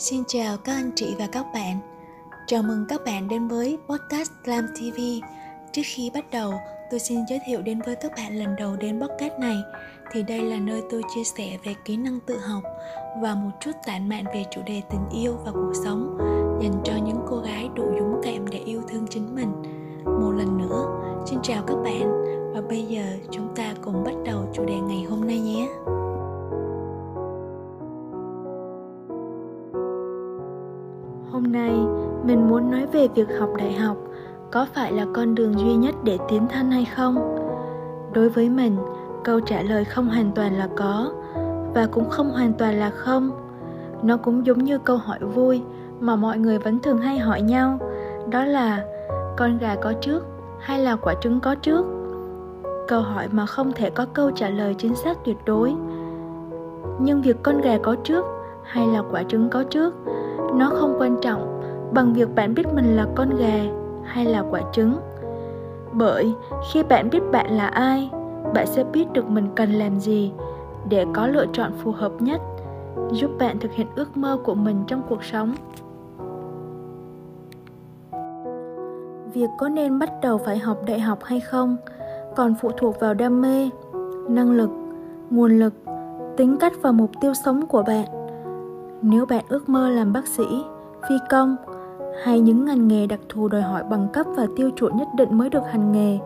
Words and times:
Xin 0.00 0.24
chào 0.28 0.56
các 0.56 0.72
anh 0.72 0.90
chị 0.96 1.14
và 1.18 1.26
các 1.32 1.46
bạn. 1.54 1.78
Chào 2.46 2.62
mừng 2.62 2.84
các 2.88 3.00
bạn 3.06 3.28
đến 3.28 3.48
với 3.48 3.78
podcast 3.88 4.30
Glam 4.44 4.66
TV. 4.66 5.00
Trước 5.72 5.82
khi 5.84 6.10
bắt 6.14 6.24
đầu, 6.30 6.54
tôi 6.90 7.00
xin 7.00 7.18
giới 7.28 7.40
thiệu 7.46 7.62
đến 7.62 7.80
với 7.86 7.96
các 7.96 8.12
bạn 8.16 8.38
lần 8.38 8.56
đầu 8.56 8.76
đến 8.76 9.00
podcast 9.00 9.32
này 9.40 9.56
thì 10.12 10.22
đây 10.22 10.42
là 10.42 10.56
nơi 10.56 10.82
tôi 10.90 11.02
chia 11.14 11.24
sẻ 11.24 11.58
về 11.64 11.74
kỹ 11.84 11.96
năng 11.96 12.20
tự 12.20 12.38
học 12.38 12.62
và 13.22 13.34
một 13.34 13.50
chút 13.60 13.72
tản 13.86 14.08
mạn 14.08 14.24
về 14.34 14.44
chủ 14.50 14.60
đề 14.66 14.82
tình 14.90 15.22
yêu 15.22 15.36
và 15.44 15.52
cuộc 15.52 15.72
sống 15.84 16.16
việc 33.14 33.28
học 33.38 33.48
đại 33.58 33.72
học 33.72 33.96
có 34.50 34.66
phải 34.74 34.92
là 34.92 35.06
con 35.14 35.34
đường 35.34 35.58
duy 35.58 35.74
nhất 35.74 35.94
để 36.04 36.18
tiến 36.28 36.46
thân 36.48 36.70
hay 36.70 36.84
không? 36.96 37.36
Đối 38.12 38.28
với 38.28 38.48
mình, 38.48 38.76
câu 39.24 39.40
trả 39.40 39.62
lời 39.62 39.84
không 39.84 40.08
hoàn 40.08 40.30
toàn 40.34 40.58
là 40.58 40.68
có 40.76 41.12
và 41.74 41.86
cũng 41.92 42.10
không 42.10 42.30
hoàn 42.30 42.52
toàn 42.52 42.74
là 42.74 42.90
không. 42.90 43.30
Nó 44.02 44.16
cũng 44.16 44.46
giống 44.46 44.58
như 44.58 44.78
câu 44.78 44.96
hỏi 44.96 45.18
vui 45.18 45.62
mà 46.00 46.16
mọi 46.16 46.38
người 46.38 46.58
vẫn 46.58 46.78
thường 46.78 46.98
hay 46.98 47.18
hỏi 47.18 47.42
nhau, 47.42 47.78
đó 48.30 48.44
là 48.44 48.84
con 49.36 49.58
gà 49.58 49.74
có 49.74 49.92
trước 49.92 50.26
hay 50.60 50.78
là 50.78 50.96
quả 50.96 51.14
trứng 51.20 51.40
có 51.40 51.54
trước? 51.54 51.86
Câu 52.88 53.00
hỏi 53.00 53.28
mà 53.32 53.46
không 53.46 53.72
thể 53.72 53.90
có 53.90 54.06
câu 54.12 54.30
trả 54.30 54.48
lời 54.48 54.74
chính 54.78 54.94
xác 54.94 55.24
tuyệt 55.24 55.36
đối. 55.44 55.74
Nhưng 57.00 57.22
việc 57.22 57.36
con 57.42 57.60
gà 57.60 57.78
có 57.78 57.96
trước 58.04 58.24
hay 58.62 58.86
là 58.86 59.02
quả 59.10 59.22
trứng 59.22 59.50
có 59.50 59.64
trước 59.64 59.94
nó 60.54 60.70
không 60.70 60.96
quan 60.98 61.16
trọng 61.22 61.59
bằng 61.94 62.12
việc 62.12 62.34
bạn 62.34 62.54
biết 62.54 62.66
mình 62.74 62.96
là 62.96 63.06
con 63.14 63.36
gà 63.36 63.60
hay 64.04 64.24
là 64.24 64.44
quả 64.50 64.60
trứng. 64.72 64.96
Bởi 65.92 66.34
khi 66.72 66.82
bạn 66.82 67.10
biết 67.10 67.20
bạn 67.32 67.50
là 67.50 67.66
ai, 67.66 68.10
bạn 68.54 68.66
sẽ 68.66 68.84
biết 68.84 69.12
được 69.12 69.30
mình 69.30 69.48
cần 69.54 69.72
làm 69.72 70.00
gì 70.00 70.32
để 70.88 71.06
có 71.12 71.26
lựa 71.26 71.46
chọn 71.52 71.72
phù 71.72 71.92
hợp 71.92 72.12
nhất, 72.22 72.40
giúp 73.12 73.30
bạn 73.38 73.58
thực 73.58 73.72
hiện 73.72 73.86
ước 73.96 74.16
mơ 74.16 74.38
của 74.44 74.54
mình 74.54 74.84
trong 74.86 75.02
cuộc 75.08 75.24
sống. 75.24 75.54
Việc 79.34 79.50
có 79.58 79.68
nên 79.68 79.98
bắt 79.98 80.10
đầu 80.22 80.38
phải 80.38 80.58
học 80.58 80.78
đại 80.86 81.00
học 81.00 81.18
hay 81.24 81.40
không 81.40 81.76
còn 82.36 82.54
phụ 82.60 82.70
thuộc 82.76 83.00
vào 83.00 83.14
đam 83.14 83.40
mê, 83.40 83.70
năng 84.28 84.52
lực, 84.52 84.70
nguồn 85.30 85.58
lực, 85.58 85.74
tính 86.36 86.56
cách 86.60 86.72
và 86.82 86.92
mục 86.92 87.10
tiêu 87.20 87.34
sống 87.34 87.66
của 87.66 87.82
bạn. 87.82 88.06
Nếu 89.02 89.26
bạn 89.26 89.44
ước 89.48 89.68
mơ 89.68 89.88
làm 89.88 90.12
bác 90.12 90.26
sĩ, 90.26 90.44
phi 91.08 91.14
công 91.30 91.56
hay 92.24 92.40
những 92.40 92.64
ngành 92.64 92.88
nghề 92.88 93.06
đặc 93.06 93.20
thù 93.28 93.48
đòi 93.48 93.62
hỏi 93.62 93.82
bằng 93.90 94.08
cấp 94.12 94.26
và 94.36 94.46
tiêu 94.56 94.70
chuẩn 94.70 94.96
nhất 94.96 95.08
định 95.16 95.38
mới 95.38 95.50
được 95.50 95.62
hành 95.70 95.92
nghề, 95.92 96.18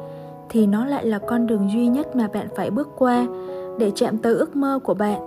thì 0.48 0.66
nó 0.66 0.86
lại 0.86 1.06
là 1.06 1.18
con 1.18 1.46
đường 1.46 1.70
duy 1.72 1.86
nhất 1.86 2.16
mà 2.16 2.28
bạn 2.34 2.46
phải 2.56 2.70
bước 2.70 2.88
qua 2.96 3.26
để 3.78 3.92
chạm 3.94 4.18
tới 4.18 4.34
ước 4.34 4.56
mơ 4.56 4.78
của 4.84 4.94
bạn. 4.94 5.20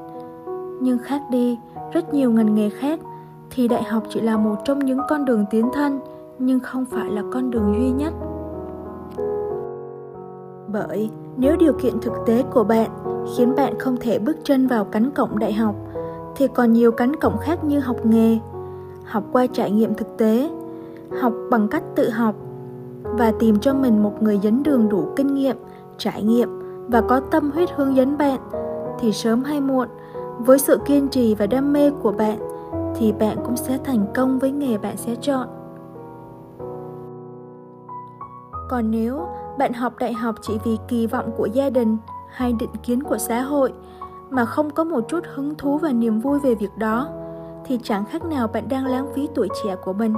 Nhưng 0.81 0.97
khác 0.97 1.22
đi, 1.31 1.58
rất 1.94 2.14
nhiều 2.14 2.31
ngành 2.31 2.55
nghề 2.55 2.69
khác 2.69 2.99
thì 3.49 3.67
đại 3.67 3.83
học 3.83 4.03
chỉ 4.09 4.22
là 4.22 4.38
một 4.38 4.55
trong 4.66 4.80
những 4.80 4.99
con 5.09 5.25
đường 5.25 5.45
tiến 5.49 5.69
thân, 5.73 5.99
nhưng 6.39 6.59
không 6.59 6.86
phải 6.86 7.09
là 7.09 7.23
con 7.33 7.52
đường 7.52 7.75
duy 7.80 7.92
nhất. 7.92 8.14
Bởi 10.67 11.10
nếu 11.37 11.55
điều 11.55 11.73
kiện 11.73 11.93
thực 12.02 12.14
tế 12.26 12.43
của 12.52 12.64
bạn 12.64 12.89
khiến 13.37 13.55
bạn 13.55 13.80
không 13.80 13.98
thể 13.98 14.20
bước 14.20 14.37
chân 14.43 14.67
vào 14.67 14.86
cánh 14.86 15.11
cổng 15.11 15.39
đại 15.39 15.54
học, 15.54 15.76
thì 16.36 16.48
còn 16.48 16.73
nhiều 16.73 16.92
cánh 16.92 17.15
cổng 17.15 17.37
khác 17.37 17.64
như 17.64 17.80
học 17.80 18.05
nghề 18.05 18.37
học 19.07 19.23
qua 19.31 19.47
trải 19.47 19.71
nghiệm 19.71 19.93
thực 19.93 20.17
tế, 20.17 20.51
học 21.21 21.33
bằng 21.49 21.67
cách 21.67 21.83
tự 21.95 22.09
học 22.09 22.35
và 23.03 23.31
tìm 23.39 23.59
cho 23.59 23.73
mình 23.73 24.03
một 24.03 24.21
người 24.21 24.37
dẫn 24.37 24.63
đường 24.63 24.89
đủ 24.89 25.07
kinh 25.15 25.33
nghiệm, 25.33 25.57
trải 25.97 26.23
nghiệm 26.23 26.49
và 26.87 27.01
có 27.01 27.19
tâm 27.19 27.51
huyết 27.51 27.69
hướng 27.75 27.95
dẫn 27.95 28.17
bạn, 28.17 28.39
thì 28.99 29.11
sớm 29.11 29.43
hay 29.43 29.61
muộn, 29.61 29.87
với 30.39 30.59
sự 30.59 30.79
kiên 30.85 31.07
trì 31.07 31.35
và 31.35 31.47
đam 31.47 31.73
mê 31.73 31.89
của 31.89 32.11
bạn, 32.11 32.39
thì 32.95 33.11
bạn 33.11 33.37
cũng 33.45 33.57
sẽ 33.57 33.77
thành 33.83 34.05
công 34.15 34.39
với 34.39 34.51
nghề 34.51 34.77
bạn 34.77 34.97
sẽ 34.97 35.15
chọn. 35.15 35.47
Còn 38.69 38.91
nếu 38.91 39.27
bạn 39.57 39.73
học 39.73 39.93
đại 39.99 40.13
học 40.13 40.35
chỉ 40.41 40.57
vì 40.63 40.77
kỳ 40.87 41.07
vọng 41.07 41.31
của 41.37 41.45
gia 41.45 41.69
đình 41.69 41.97
hay 42.29 42.53
định 42.53 42.69
kiến 42.83 43.03
của 43.03 43.17
xã 43.17 43.41
hội 43.41 43.73
mà 44.29 44.45
không 44.45 44.69
có 44.69 44.83
một 44.83 45.01
chút 45.07 45.23
hứng 45.35 45.55
thú 45.55 45.77
và 45.77 45.91
niềm 45.91 46.19
vui 46.19 46.39
về 46.39 46.55
việc 46.55 46.77
đó 46.77 47.09
thì 47.67 47.80
chẳng 47.83 48.05
khác 48.05 48.26
nào 48.26 48.48
bạn 48.48 48.70
đang 48.70 48.86
lãng 48.86 49.08
phí 49.14 49.30
tuổi 49.36 49.48
trẻ 49.64 49.76
của 49.76 49.94
mình. 49.94 50.14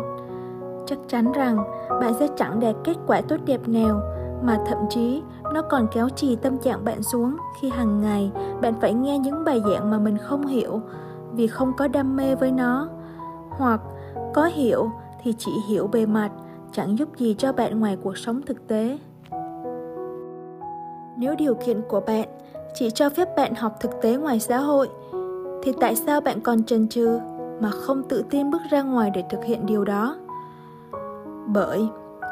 Chắc 0.85 0.99
chắn 1.07 1.31
rằng 1.31 1.57
bạn 1.89 2.13
sẽ 2.19 2.27
chẳng 2.37 2.59
đạt 2.59 2.75
kết 2.83 2.97
quả 3.07 3.21
tốt 3.21 3.37
đẹp 3.45 3.67
nào, 3.67 4.01
mà 4.43 4.59
thậm 4.67 4.77
chí 4.89 5.21
nó 5.53 5.61
còn 5.61 5.87
kéo 5.91 6.09
trì 6.09 6.35
tâm 6.35 6.57
trạng 6.57 6.85
bạn 6.85 7.03
xuống 7.03 7.37
khi 7.61 7.69
hàng 7.69 8.01
ngày 8.01 8.31
bạn 8.61 8.73
phải 8.81 8.93
nghe 8.93 9.19
những 9.19 9.43
bài 9.43 9.61
giảng 9.71 9.91
mà 9.91 9.99
mình 9.99 10.17
không 10.17 10.47
hiểu 10.47 10.81
vì 11.33 11.47
không 11.47 11.73
có 11.77 11.87
đam 11.87 12.15
mê 12.15 12.35
với 12.35 12.51
nó. 12.51 12.87
Hoặc 13.49 13.81
có 14.33 14.45
hiểu 14.45 14.91
thì 15.23 15.33
chỉ 15.37 15.51
hiểu 15.67 15.87
bề 15.87 16.05
mặt, 16.05 16.29
chẳng 16.71 16.97
giúp 16.97 17.09
gì 17.17 17.35
cho 17.37 17.53
bạn 17.53 17.79
ngoài 17.79 17.97
cuộc 18.03 18.17
sống 18.17 18.41
thực 18.41 18.67
tế. 18.67 18.97
Nếu 21.17 21.35
điều 21.35 21.53
kiện 21.53 21.81
của 21.89 21.99
bạn 21.99 22.27
chỉ 22.73 22.89
cho 22.89 23.09
phép 23.09 23.35
bạn 23.37 23.55
học 23.55 23.77
thực 23.79 23.91
tế 24.01 24.15
ngoài 24.15 24.39
xã 24.39 24.57
hội, 24.57 24.89
thì 25.63 25.73
tại 25.79 25.95
sao 25.95 26.21
bạn 26.21 26.41
còn 26.41 26.63
chần 26.63 26.87
chừ? 26.87 27.19
Mà 27.59 27.69
không 27.69 28.03
tự 28.03 28.23
tin 28.29 28.51
bước 28.51 28.61
ra 28.69 28.81
ngoài 28.81 29.11
để 29.13 29.23
thực 29.29 29.43
hiện 29.43 29.65
điều 29.65 29.85
đó. 29.85 30.17
Bởi, 31.47 31.87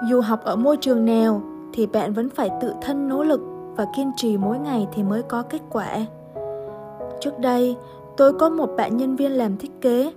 dù 0.10 0.22
học 0.22 0.40
ở 0.44 0.56
môi 0.56 0.78
trường 0.78 1.06
nào, 1.06 1.42
thì 1.74 1.88
bạn 1.88 2.14
vẫn 2.14 2.30
phải 2.30 2.50
tự 2.62 2.74
thân 2.82 3.08
nỗ 3.08 3.24
lực 3.24 3.42
và 3.76 3.86
kiên 3.96 4.12
trì 4.16 4.38
mỗi 4.38 4.60
ngày 4.60 4.88
thì 4.94 5.04
mới 5.04 5.24
có 5.24 5.42
kết 5.42 5.62
quả. 5.70 5.90
Trước 7.20 7.40
đây, 7.40 7.76
tôi 8.18 8.34
có 8.34 8.50
một 8.50 8.70
bạn 8.78 8.98
nhân 8.98 9.16
viên 9.16 9.32
làm 9.32 9.58
thiết 9.58 9.82
kế. 9.82 10.14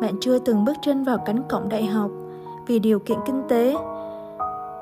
Bạn 0.00 0.14
chưa 0.20 0.38
từng 0.38 0.64
bước 0.64 0.76
chân 0.82 1.04
vào 1.04 1.18
cánh 1.18 1.42
cổng 1.48 1.68
đại 1.68 1.86
học 1.86 2.10
vì 2.66 2.78
điều 2.78 2.98
kiện 2.98 3.18
kinh 3.26 3.42
tế. 3.48 3.76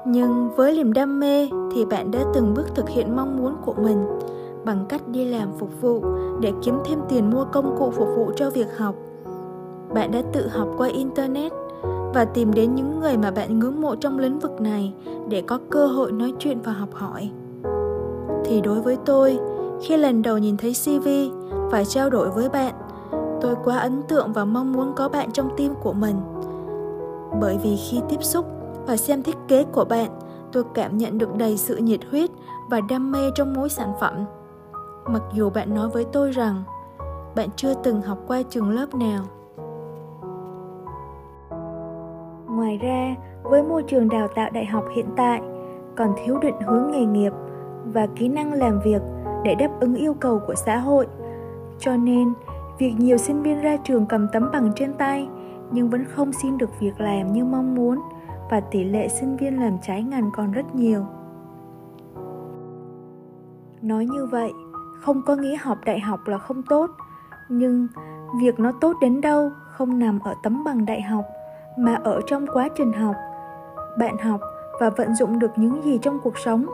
Nhưng 0.06 0.50
với 0.56 0.76
niềm 0.76 0.92
đam 0.92 1.20
mê 1.20 1.48
thì 1.74 1.84
bạn 1.84 2.10
đã 2.10 2.20
từng 2.34 2.54
bước 2.54 2.74
thực 2.74 2.88
hiện 2.88 3.16
mong 3.16 3.36
muốn 3.36 3.56
của 3.64 3.74
mình 3.74 4.06
bằng 4.64 4.86
cách 4.88 5.08
đi 5.08 5.24
làm 5.24 5.48
phục 5.58 5.80
vụ 5.80 6.02
để 6.40 6.52
kiếm 6.62 6.78
thêm 6.84 6.98
tiền 7.08 7.30
mua 7.30 7.44
công 7.44 7.76
cụ 7.78 7.90
phục 7.90 8.08
vụ 8.16 8.30
cho 8.36 8.50
việc 8.50 8.78
học 8.78 8.94
bạn 9.96 10.10
đã 10.10 10.22
tự 10.32 10.48
học 10.48 10.68
qua 10.76 10.88
internet 10.88 11.52
và 12.14 12.24
tìm 12.24 12.52
đến 12.54 12.74
những 12.74 13.00
người 13.00 13.16
mà 13.16 13.30
bạn 13.30 13.58
ngưỡng 13.58 13.80
mộ 13.80 13.96
trong 13.96 14.18
lĩnh 14.18 14.38
vực 14.38 14.60
này 14.60 14.94
để 15.28 15.42
có 15.46 15.58
cơ 15.70 15.86
hội 15.86 16.12
nói 16.12 16.32
chuyện 16.38 16.60
và 16.60 16.72
học 16.72 16.88
hỏi. 16.92 17.30
Thì 18.44 18.60
đối 18.60 18.80
với 18.80 18.96
tôi, 19.04 19.38
khi 19.82 19.96
lần 19.96 20.22
đầu 20.22 20.38
nhìn 20.38 20.56
thấy 20.56 20.72
cv 20.84 21.08
phải 21.70 21.84
trao 21.84 22.10
đổi 22.10 22.30
với 22.30 22.48
bạn, 22.48 22.74
tôi 23.40 23.54
quá 23.64 23.78
ấn 23.78 24.02
tượng 24.08 24.32
và 24.32 24.44
mong 24.44 24.72
muốn 24.72 24.92
có 24.96 25.08
bạn 25.08 25.32
trong 25.32 25.56
team 25.56 25.74
của 25.82 25.92
mình. 25.92 26.16
Bởi 27.40 27.58
vì 27.62 27.76
khi 27.76 28.00
tiếp 28.08 28.22
xúc 28.22 28.46
và 28.86 28.96
xem 28.96 29.22
thiết 29.22 29.36
kế 29.48 29.64
của 29.64 29.84
bạn, 29.84 30.10
tôi 30.52 30.64
cảm 30.74 30.98
nhận 30.98 31.18
được 31.18 31.36
đầy 31.36 31.56
sự 31.56 31.76
nhiệt 31.76 32.00
huyết 32.10 32.30
và 32.70 32.80
đam 32.88 33.12
mê 33.12 33.30
trong 33.34 33.54
mỗi 33.54 33.68
sản 33.68 33.92
phẩm. 34.00 34.24
Mặc 35.06 35.22
dù 35.32 35.50
bạn 35.50 35.74
nói 35.74 35.88
với 35.88 36.04
tôi 36.04 36.30
rằng 36.30 36.62
bạn 37.36 37.48
chưa 37.56 37.74
từng 37.74 38.02
học 38.02 38.18
qua 38.26 38.42
trường 38.42 38.70
lớp 38.70 38.94
nào 38.94 39.24
ra 42.76 43.14
với 43.42 43.62
môi 43.62 43.82
trường 43.82 44.08
đào 44.08 44.28
tạo 44.28 44.50
đại 44.52 44.64
học 44.64 44.84
hiện 44.94 45.06
tại, 45.16 45.40
còn 45.96 46.14
thiếu 46.16 46.38
định 46.38 46.54
hướng 46.66 46.90
nghề 46.90 47.04
nghiệp 47.04 47.32
và 47.84 48.06
kỹ 48.06 48.28
năng 48.28 48.52
làm 48.52 48.80
việc 48.84 49.02
để 49.44 49.54
đáp 49.54 49.70
ứng 49.80 49.94
yêu 49.94 50.14
cầu 50.14 50.40
của 50.46 50.54
xã 50.54 50.78
hội. 50.78 51.06
Cho 51.78 51.96
nên, 51.96 52.32
việc 52.78 52.94
nhiều 52.98 53.16
sinh 53.16 53.42
viên 53.42 53.60
ra 53.60 53.76
trường 53.76 54.06
cầm 54.06 54.26
tấm 54.32 54.50
bằng 54.52 54.72
trên 54.76 54.94
tay 54.94 55.28
nhưng 55.70 55.90
vẫn 55.90 56.04
không 56.04 56.32
xin 56.32 56.58
được 56.58 56.80
việc 56.80 57.00
làm 57.00 57.32
như 57.32 57.44
mong 57.44 57.74
muốn 57.74 58.00
và 58.50 58.60
tỷ 58.60 58.84
lệ 58.84 59.08
sinh 59.08 59.36
viên 59.36 59.60
làm 59.60 59.78
trái 59.82 60.02
ngành 60.02 60.30
còn 60.36 60.52
rất 60.52 60.74
nhiều. 60.74 61.06
Nói 63.82 64.06
như 64.06 64.26
vậy, 64.26 64.52
không 65.00 65.22
có 65.26 65.36
nghĩa 65.36 65.56
học 65.56 65.78
đại 65.84 66.00
học 66.00 66.20
là 66.26 66.38
không 66.38 66.62
tốt, 66.68 66.90
nhưng 67.48 67.86
việc 68.40 68.60
nó 68.60 68.72
tốt 68.80 68.96
đến 69.00 69.20
đâu 69.20 69.50
không 69.72 69.98
nằm 69.98 70.18
ở 70.18 70.34
tấm 70.42 70.64
bằng 70.64 70.86
đại 70.86 71.02
học 71.02 71.24
mà 71.76 71.94
ở 72.04 72.20
trong 72.26 72.46
quá 72.52 72.68
trình 72.74 72.92
học. 72.92 73.14
Bạn 73.98 74.18
học 74.18 74.40
và 74.80 74.90
vận 74.90 75.14
dụng 75.14 75.38
được 75.38 75.50
những 75.56 75.82
gì 75.84 75.98
trong 76.02 76.18
cuộc 76.22 76.38
sống. 76.38 76.66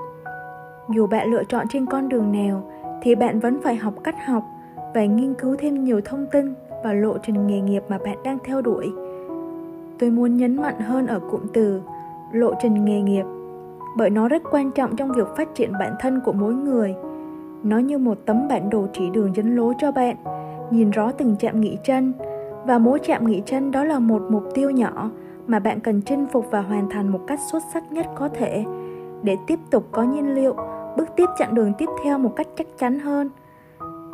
Dù 0.88 1.06
bạn 1.06 1.31
lựa 1.31 1.44
chọn 1.44 1.66
trên 1.69 1.87
con 1.87 2.08
đường 2.08 2.32
nào, 2.32 2.62
thì 3.02 3.14
bạn 3.14 3.40
vẫn 3.40 3.60
phải 3.62 3.76
học 3.76 3.94
cách 4.04 4.16
học 4.26 4.43
và 4.94 5.04
nghiên 5.04 5.34
cứu 5.34 5.56
thêm 5.58 5.84
nhiều 5.84 6.00
thông 6.04 6.26
tin 6.26 6.54
và 6.84 6.93
lộ 6.93 7.19
trình 7.19 7.46
nghề 7.46 7.60
nghiệp 7.60 7.82
mà 7.88 7.99
bạn 8.04 8.16
đang 8.25 8.38
theo 8.44 8.62
đuổi. 8.62 8.93
Tôi 9.99 10.10
muốn 10.10 10.37
nhấn 10.37 10.56
mạnh 10.56 10.81
hơn 10.81 11.06
ở 11.06 11.20
cụm 11.31 11.40
từ 11.52 11.82
lộ 12.32 12.55
trình 12.62 12.84
nghề 12.84 13.00
nghiệp, 13.00 13.25
bởi 13.96 14.10
nó 14.10 14.28
rất 14.28 14.43
quan 14.50 14.70
trọng 14.70 14.96
trong 14.96 15.12
việc 15.12 15.28
phát 15.37 15.55
triển 15.55 15.72
bản 15.72 15.94
thân 16.00 16.20
của 16.25 16.32
mỗi 16.32 16.55
người. 16.55 16.94
Nó 17.62 17.78
như 17.78 17.98
một 17.98 18.19
tấm 18.26 18.48
bản 18.48 18.70
đồ 18.70 18.87
chỉ 18.93 19.10
đường 19.10 19.37
dẫn 19.37 19.56
lối 19.56 19.75
cho 19.78 19.93
bạn, 19.93 20.16
nhìn 20.70 20.90
rõ 20.90 21.12
từng 21.12 21.37
chạm 21.38 21.60
nghỉ 21.60 21.78
chân 21.84 22.12
và 22.67 22.79
mỗi 22.79 22.99
chạm 22.99 23.26
nghỉ 23.26 23.43
chân 23.47 23.70
đó 23.70 23.85
là 23.85 23.99
một 23.99 24.23
mục 24.31 24.44
tiêu 24.55 24.70
nhỏ 24.70 25.11
mà 25.47 25.59
bạn 25.59 25.81
cần 25.81 26.03
chinh 26.03 26.26
phục 26.32 26.50
và 26.50 26.61
hoàn 26.61 26.91
thành 26.91 27.09
một 27.09 27.20
cách 27.26 27.41
xuất 27.53 27.62
sắc 27.75 27.93
nhất 27.93 28.06
có 28.17 28.29
thể. 28.29 28.64
Để 29.23 29.37
tiếp 29.47 29.59
tục 29.70 29.88
có 29.93 30.03
nhiên 30.03 30.35
liệu, 30.35 30.56
bước 30.97 31.09
tiếp 31.17 31.26
chặng 31.38 31.55
đường 31.55 31.73
tiếp 31.79 31.88
theo 32.05 32.19
một 32.19 32.37
cách 32.37 32.47
chắc 32.56 32.67
chắn 32.79 32.99
hơn. 32.99 33.31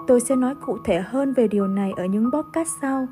Tôi 0.07 0.21
sẽ 0.21 0.37
nói 0.37 0.55
cụ 0.67 0.79
thể 0.85 1.01
hơn 1.01 1.33
về 1.33 1.49
điều 1.49 1.67
này 1.67 1.93
ở 1.97 2.05
những 2.05 2.31
podcast 2.33 2.69
sau, 2.83 3.07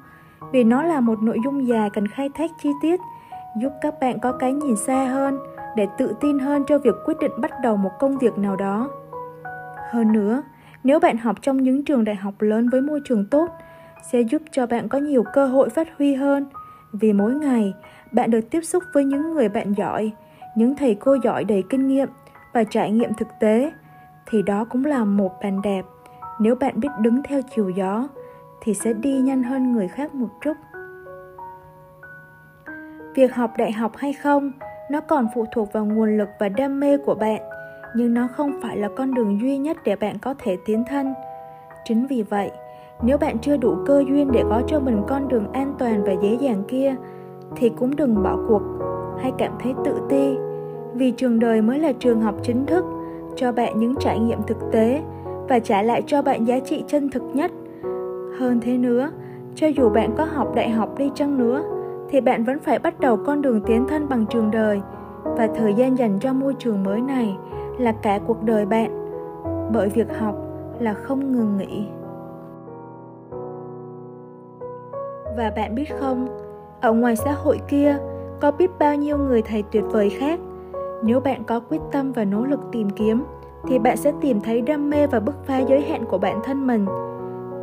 vì 0.53 0.65
nó 0.65 0.83
là 0.83 1.00
một 1.00 1.23
nội 1.23 1.39
dung 1.44 1.67
dài 1.67 1.91
cần 1.91 2.09
khai 2.09 2.31
thác 2.35 2.50
chi 2.62 2.71
tiết, 2.82 3.00
giúp 3.61 3.73
các 3.82 3.94
bạn 4.00 4.21
có 4.21 4.32
cái 4.32 4.53
nhìn 4.53 4.77
xa 4.77 5.05
hơn 5.05 5.39
để 5.77 5.89
tự 5.99 6.15
tin 6.21 6.39
hơn 6.39 6.65
cho 6.67 6.79
việc 6.79 6.94
quyết 7.05 7.19
định 7.21 7.32
bắt 7.39 7.50
đầu 7.62 7.77
một 7.77 7.91
công 7.99 8.19
việc 8.19 8.39
nào 8.39 8.56
đó. 8.56 8.91
Hơn 9.91 10.12
nữa, 10.12 10.43
nếu 10.85 11.00
bạn 11.00 11.19
học 11.19 11.37
trong 11.43 11.62
những 11.62 11.85
trường 11.85 12.05
đại 12.05 12.17
học 12.17 12.35
lớn 12.39 12.69
với 12.69 12.81
môi 12.81 13.00
trường 13.05 13.27
tốt 13.31 13.49
sẽ 14.12 14.20
giúp 14.20 14.43
cho 14.50 14.67
bạn 14.67 14.88
có 14.88 14.99
nhiều 14.99 15.25
cơ 15.32 15.47
hội 15.47 15.69
phát 15.69 15.88
huy 15.99 16.14
hơn. 16.14 16.47
Vì 16.93 17.12
mỗi 17.12 17.35
ngày, 17.35 17.75
bạn 18.12 18.31
được 18.31 18.50
tiếp 18.50 18.61
xúc 18.61 18.82
với 18.93 19.05
những 19.05 19.35
người 19.35 19.49
bạn 19.49 19.73
giỏi, 19.73 20.12
những 20.55 20.76
thầy 20.76 20.94
cô 20.94 21.17
giỏi 21.25 21.44
đầy 21.44 21.64
kinh 21.70 21.88
nghiệm 21.88 22.08
và 22.55 22.64
trải 22.64 22.91
nghiệm 22.91 23.14
thực 23.14 23.29
tế, 23.41 23.73
thì 24.31 24.43
đó 24.43 24.64
cũng 24.70 24.85
là 24.85 25.05
một 25.05 25.32
bàn 25.43 25.62
đẹp. 25.62 25.85
Nếu 26.41 26.55
bạn 26.55 26.81
biết 26.81 26.88
đứng 27.00 27.23
theo 27.23 27.41
chiều 27.56 27.70
gió, 27.70 28.08
thì 28.61 28.75
sẽ 28.75 28.93
đi 28.93 29.19
nhanh 29.19 29.43
hơn 29.43 29.73
người 29.73 29.88
khác 29.88 30.14
một 30.14 30.29
chút. 30.41 30.56
Việc 33.14 33.35
học 33.35 33.50
đại 33.58 33.73
học 33.73 33.93
hay 33.97 34.12
không, 34.12 34.53
nó 34.91 35.00
còn 35.00 35.29
phụ 35.35 35.44
thuộc 35.53 35.73
vào 35.73 35.85
nguồn 35.85 36.19
lực 36.19 36.29
và 36.41 36.49
đam 36.49 36.81
mê 36.81 36.97
của 36.97 37.14
bạn, 37.14 37.41
nhưng 37.97 38.14
nó 38.14 38.29
không 38.37 38.61
phải 38.62 38.76
là 38.76 38.88
con 38.97 39.14
đường 39.14 39.41
duy 39.41 39.58
nhất 39.58 39.76
để 39.85 39.97
bạn 39.97 40.19
có 40.19 40.35
thể 40.38 40.56
tiến 40.67 40.85
thân. 40.88 41.14
Chính 41.85 42.06
vì 42.06 42.23
vậy 42.23 42.50
nếu 43.02 43.19
bạn 43.19 43.38
chưa 43.38 43.56
đủ 43.56 43.75
cơ 43.87 44.04
duyên 44.08 44.32
để 44.32 44.44
có 44.50 44.62
cho 44.66 44.81
mình 44.81 45.02
con 45.06 45.28
đường 45.28 45.52
an 45.52 45.75
toàn 45.78 46.04
và 46.04 46.12
dễ 46.12 46.34
dàng 46.34 46.62
kia, 46.69 46.94
thì 47.56 47.69
cũng 47.69 47.96
đừng 47.96 48.22
bỏ 48.22 48.38
cuộc. 48.48 48.62
Hay 49.19 49.32
cảm 49.38 49.52
thấy 49.62 49.75
tự 49.84 49.94
ti, 50.08 50.37
vì 50.94 51.10
trường 51.10 51.38
đời 51.38 51.62
mới 51.62 51.78
là 51.78 51.93
trường 51.93 52.20
học 52.20 52.34
chính 52.43 52.66
thức, 52.66 52.84
cho 53.37 53.52
bạn 53.52 53.78
những 53.78 53.94
trải 53.96 54.19
nghiệm 54.19 54.43
thực 54.46 54.58
tế 54.72 55.02
và 55.48 55.58
trả 55.58 55.82
lại 55.82 56.02
cho 56.06 56.22
bạn 56.22 56.44
giá 56.44 56.58
trị 56.58 56.84
chân 56.87 57.10
thực 57.10 57.22
nhất. 57.34 57.50
Hơn 58.38 58.60
thế 58.60 58.78
nữa, 58.78 59.10
cho 59.54 59.66
dù 59.66 59.88
bạn 59.88 60.10
có 60.16 60.25
học 60.25 60.54
đại 60.54 60.70
học 60.70 60.98
đi 60.98 61.10
chăng 61.14 61.38
nữa, 61.38 61.62
thì 62.10 62.20
bạn 62.20 62.44
vẫn 62.44 62.58
phải 62.58 62.78
bắt 62.78 63.00
đầu 63.00 63.16
con 63.16 63.43
đường 63.43 63.60
tiến 63.66 63.84
thân 63.88 64.08
bằng 64.08 64.26
trường 64.26 64.50
đời. 64.50 64.81
Và 65.25 65.48
thời 65.54 65.75
gian 65.75 65.98
dành 65.98 66.19
cho 66.20 66.32
môi 66.32 66.54
trường 66.54 66.82
mới 66.82 67.00
này 67.00 67.37
là 67.78 67.93
cả 67.93 68.20
cuộc 68.26 68.43
đời 68.43 68.66
bạn, 68.66 69.06
bởi 69.72 69.88
việc 69.88 70.19
học 70.19 70.34
là 70.78 70.94
không 70.94 71.32
ngừng 71.32 71.56
nghỉ. 71.56 71.87
Và 75.37 75.50
bạn 75.56 75.75
biết 75.75 75.94
không? 76.00 76.27
Ở 76.81 76.93
ngoài 76.93 77.17
xã 77.17 77.33
hội 77.33 77.61
kia, 77.69 77.99
có 78.41 78.50
biết 78.50 78.71
bao 78.79 78.97
nhiêu 78.97 79.19
người 79.19 79.43
thầy 79.43 79.65
tuyệt 79.73 79.85
vời 79.91 80.11
khác? 80.11 80.41
Nếu 81.03 81.21
bạn 81.21 81.44
có 81.44 81.61
quyết 81.61 81.81
tâm 81.93 82.12
và 82.12 82.25
nỗ 82.25 82.44
lực 82.44 82.61
tìm 82.73 82.91
kiếm, 82.91 83.25
thì 83.69 83.79
bạn 83.79 83.97
sẽ 83.97 84.12
tìm 84.21 84.41
thấy 84.41 84.61
đam 84.61 84.91
mê 84.91 85.06
và 85.06 85.21
bứt 85.21 85.44
phá 85.44 85.59
giới 85.59 85.81
hạn 85.81 86.05
của 86.05 86.19
bản 86.19 86.41
thân 86.44 86.67
mình. 86.67 86.87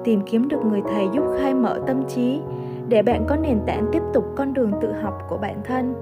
Tìm 0.03 0.21
kiếm 0.25 0.47
được 0.47 0.65
người 0.65 0.81
thầy 0.89 1.07
giúp 1.13 1.23
khai 1.39 1.53
mở 1.53 1.79
tâm 1.87 2.03
trí, 2.07 2.41
để 2.87 3.01
bạn 3.01 3.25
có 3.29 3.35
nền 3.35 3.59
tảng 3.65 3.85
tiếp 3.91 4.01
tục 4.13 4.25
con 4.35 4.53
đường 4.53 4.71
tự 4.81 4.91
học 4.91 5.21
của 5.29 5.37
bản 5.37 5.61
thân. 5.63 5.93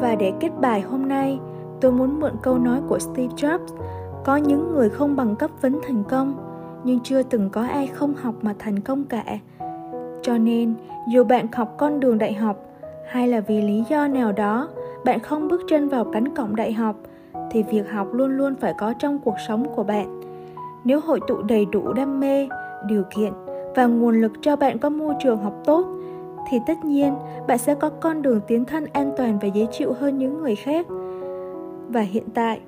Và 0.00 0.14
để 0.14 0.32
kết 0.40 0.50
bài 0.60 0.80
hôm 0.80 1.08
nay, 1.08 1.40
tôi 1.80 1.92
muốn 1.92 2.20
mượn 2.20 2.32
câu 2.42 2.58
nói 2.58 2.80
của 2.88 2.98
steve 2.98 3.34
jobs, 3.36 3.76
có 4.24 4.36
những 4.36 4.72
người 4.72 4.90
không 4.90 5.16
bằng 5.16 5.36
cấp 5.36 5.50
vấn 5.60 5.80
thành 5.86 6.02
công 6.08 6.53
nhưng 6.84 7.00
chưa 7.00 7.22
từng 7.22 7.50
có 7.50 7.62
ai 7.62 7.86
không 7.86 8.14
học 8.14 8.34
mà 8.42 8.54
thành 8.58 8.80
công 8.80 9.04
cả. 9.04 9.24
Cho 10.22 10.38
nên, 10.38 10.74
dù 11.08 11.24
bạn 11.24 11.46
học 11.52 11.74
con 11.78 12.00
đường 12.00 12.18
đại 12.18 12.32
học 12.32 12.56
hay 13.08 13.28
là 13.28 13.40
vì 13.40 13.62
lý 13.62 13.82
do 13.88 14.08
nào 14.08 14.32
đó, 14.32 14.68
bạn 15.04 15.20
không 15.20 15.48
bước 15.48 15.60
chân 15.68 15.88
vào 15.88 16.04
cánh 16.04 16.34
cổng 16.34 16.56
đại 16.56 16.72
học, 16.72 16.96
thì 17.50 17.62
việc 17.62 17.90
học 17.90 18.08
luôn 18.12 18.36
luôn 18.36 18.54
phải 18.54 18.74
có 18.78 18.92
trong 18.98 19.18
cuộc 19.18 19.34
sống 19.48 19.66
của 19.76 19.82
bạn. 19.82 20.20
Nếu 20.84 21.00
hội 21.00 21.20
tụ 21.28 21.42
đầy 21.42 21.66
đủ 21.72 21.92
đam 21.92 22.20
mê, 22.20 22.48
điều 22.86 23.02
kiện 23.16 23.32
và 23.74 23.86
nguồn 23.86 24.20
lực 24.20 24.32
cho 24.40 24.56
bạn 24.56 24.78
có 24.78 24.90
môi 24.90 25.14
trường 25.22 25.38
học 25.38 25.54
tốt, 25.64 25.86
thì 26.50 26.58
tất 26.66 26.84
nhiên 26.84 27.14
bạn 27.46 27.58
sẽ 27.58 27.74
có 27.74 27.90
con 27.90 28.22
đường 28.22 28.40
tiến 28.46 28.64
thân 28.64 28.86
an 28.92 29.12
toàn 29.16 29.38
và 29.42 29.48
dễ 29.48 29.66
chịu 29.72 29.92
hơn 29.92 30.18
những 30.18 30.42
người 30.42 30.56
khác. 30.56 30.86
Và 31.88 32.00
hiện 32.00 32.24
tại, 32.34 32.60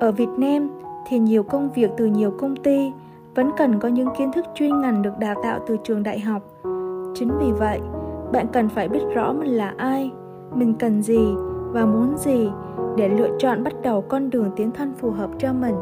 ở 0.00 0.12
việt 0.12 0.28
nam 0.36 0.70
thì 1.08 1.18
nhiều 1.18 1.42
công 1.42 1.70
việc 1.74 1.90
từ 1.96 2.06
nhiều 2.06 2.30
công 2.30 2.56
ty 2.56 2.92
vẫn 3.36 3.50
cần 3.56 3.78
có 3.78 3.88
những 3.88 4.08
kiến 4.18 4.32
thức 4.32 4.44
chuyên 4.54 4.80
ngành 4.80 5.02
được 5.02 5.18
đào 5.18 5.34
tạo 5.42 5.60
từ 5.66 5.76
trường 5.84 6.02
đại 6.02 6.20
học. 6.20 6.42
Chính 7.14 7.30
vì 7.38 7.52
vậy, 7.58 7.80
bạn 8.32 8.46
cần 8.52 8.68
phải 8.68 8.88
biết 8.88 9.02
rõ 9.14 9.32
mình 9.32 9.50
là 9.50 9.74
ai, 9.76 10.10
mình 10.54 10.74
cần 10.78 11.02
gì 11.02 11.34
và 11.72 11.86
muốn 11.86 12.16
gì 12.16 12.50
để 12.96 13.08
lựa 13.08 13.28
chọn 13.38 13.64
bắt 13.64 13.72
đầu 13.82 14.02
con 14.02 14.30
đường 14.30 14.50
tiến 14.56 14.70
thân 14.70 14.92
phù 14.98 15.10
hợp 15.10 15.30
cho 15.38 15.52
mình. 15.52 15.74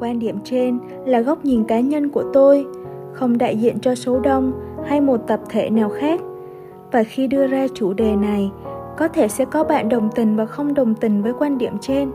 Quan 0.00 0.18
điểm 0.18 0.38
trên 0.44 0.78
là 1.06 1.20
góc 1.20 1.44
nhìn 1.44 1.64
cá 1.64 1.80
nhân 1.80 2.08
của 2.08 2.24
tôi, 2.32 2.66
không 3.12 3.38
đại 3.38 3.56
diện 3.56 3.80
cho 3.80 3.94
số 3.94 4.20
đông 4.20 4.52
hay 4.84 5.00
một 5.00 5.26
tập 5.26 5.40
thể 5.48 5.70
nào 5.70 5.88
khác. 5.88 6.20
Và 6.92 7.02
khi 7.02 7.26
đưa 7.26 7.46
ra 7.46 7.66
chủ 7.74 7.92
đề 7.92 8.16
này, 8.16 8.50
có 8.98 9.08
thể 9.08 9.28
sẽ 9.28 9.44
có 9.44 9.64
bạn 9.64 9.88
đồng 9.88 10.08
tình 10.14 10.36
và 10.36 10.46
không 10.46 10.74
đồng 10.74 10.94
tình 10.94 11.22
với 11.22 11.32
quan 11.38 11.58
điểm 11.58 11.78
trên 11.80 12.10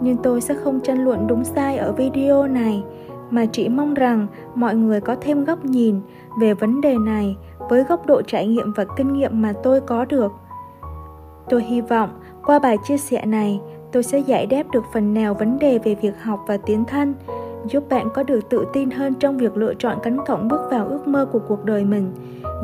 nhưng 0.00 0.16
tôi 0.16 0.40
sẽ 0.40 0.54
không 0.54 0.80
tranh 0.80 1.04
luận 1.04 1.26
đúng 1.26 1.44
sai 1.44 1.76
ở 1.76 1.92
video 1.92 2.46
này, 2.46 2.84
mà 3.30 3.46
chỉ 3.46 3.68
mong 3.68 3.94
rằng 3.94 4.26
mọi 4.54 4.74
người 4.74 5.00
có 5.00 5.16
thêm 5.20 5.44
góc 5.44 5.64
nhìn 5.64 6.00
về 6.40 6.54
vấn 6.54 6.80
đề 6.80 6.96
này 6.98 7.36
với 7.68 7.84
góc 7.84 8.06
độ 8.06 8.22
trải 8.22 8.46
nghiệm 8.46 8.72
và 8.72 8.84
kinh 8.96 9.12
nghiệm 9.12 9.42
mà 9.42 9.52
tôi 9.62 9.80
có 9.80 10.04
được. 10.04 10.32
Tôi 11.48 11.62
hy 11.62 11.80
vọng 11.80 12.10
qua 12.44 12.58
bài 12.58 12.76
chia 12.84 12.96
sẻ 12.96 13.26
này, 13.26 13.60
tôi 13.92 14.02
sẽ 14.02 14.18
giải 14.18 14.46
đáp 14.46 14.62
được 14.72 14.84
phần 14.92 15.14
nào 15.14 15.34
vấn 15.34 15.58
đề 15.58 15.78
về 15.78 15.94
việc 15.94 16.22
học 16.22 16.44
và 16.46 16.56
tiến 16.56 16.84
thân, 16.84 17.14
giúp 17.70 17.84
bạn 17.88 18.08
có 18.14 18.22
được 18.22 18.48
tự 18.48 18.66
tin 18.72 18.90
hơn 18.90 19.14
trong 19.14 19.38
việc 19.38 19.56
lựa 19.56 19.74
chọn 19.74 19.98
cánh 20.02 20.18
cổng 20.26 20.48
bước 20.48 20.60
vào 20.70 20.86
ước 20.86 21.08
mơ 21.08 21.26
của 21.32 21.38
cuộc 21.48 21.64
đời 21.64 21.84
mình, 21.84 22.12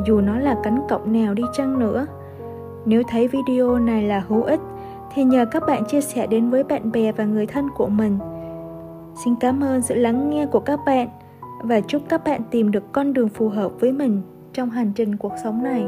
dù 0.05 0.21
nó 0.21 0.39
là 0.39 0.59
cánh 0.63 0.81
cổng 0.89 1.13
nào 1.13 1.33
đi 1.33 1.43
chăng 1.53 1.79
nữa. 1.79 2.05
Nếu 2.85 3.03
thấy 3.09 3.27
video 3.27 3.79
này 3.79 4.03
là 4.03 4.23
hữu 4.27 4.43
ích 4.43 4.59
thì 5.15 5.23
nhờ 5.23 5.45
các 5.45 5.63
bạn 5.67 5.85
chia 5.85 6.01
sẻ 6.01 6.27
đến 6.27 6.49
với 6.49 6.63
bạn 6.63 6.91
bè 6.91 7.11
và 7.11 7.25
người 7.25 7.45
thân 7.45 7.69
của 7.75 7.87
mình. 7.87 8.17
Xin 9.23 9.35
cảm 9.39 9.63
ơn 9.63 9.81
sự 9.81 9.95
lắng 9.95 10.29
nghe 10.29 10.45
của 10.45 10.59
các 10.59 10.79
bạn 10.85 11.07
và 11.63 11.81
chúc 11.81 12.01
các 12.09 12.23
bạn 12.23 12.41
tìm 12.51 12.71
được 12.71 12.91
con 12.91 13.13
đường 13.13 13.29
phù 13.29 13.49
hợp 13.49 13.71
với 13.79 13.91
mình 13.91 14.21
trong 14.53 14.69
hành 14.69 14.91
trình 14.95 15.17
cuộc 15.17 15.33
sống 15.43 15.63
này. 15.63 15.85